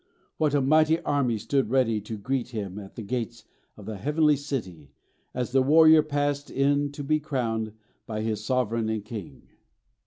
What 0.37 0.55
a 0.55 0.61
mighty 0.61 0.99
army 1.01 1.37
stood 1.37 1.69
ready 1.69 2.01
to 2.01 2.17
greet 2.17 2.47
him 2.49 2.79
at 2.79 2.95
the 2.95 3.03
gates 3.03 3.43
of 3.77 3.85
the 3.85 3.97
heavenly 3.97 4.35
city 4.35 4.89
as 5.31 5.51
the 5.51 5.61
warrior 5.61 6.01
passed 6.01 6.49
in 6.49 6.91
to 6.93 7.03
be 7.03 7.19
crowned 7.19 7.73
by 8.07 8.21
his 8.21 8.43
Sovereign 8.43 8.89
and 8.89 9.05
King!" 9.05 9.43